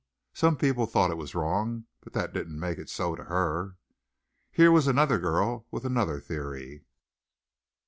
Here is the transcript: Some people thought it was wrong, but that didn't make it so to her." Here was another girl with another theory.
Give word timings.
Some 0.33 0.57
people 0.57 0.87
thought 0.87 1.11
it 1.11 1.17
was 1.21 1.35
wrong, 1.35 1.85
but 1.99 2.13
that 2.13 2.33
didn't 2.33 2.59
make 2.59 2.79
it 2.79 2.89
so 2.89 3.13
to 3.15 3.25
her." 3.25 3.77
Here 4.49 4.71
was 4.71 4.87
another 4.87 5.19
girl 5.19 5.67
with 5.69 5.85
another 5.85 6.19
theory. 6.19 6.85